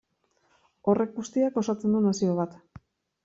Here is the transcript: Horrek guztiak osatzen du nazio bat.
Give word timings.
Horrek 0.93 1.11
guztiak 1.19 1.59
osatzen 1.63 1.93
du 1.97 2.01
nazio 2.07 2.35
bat. 2.39 2.57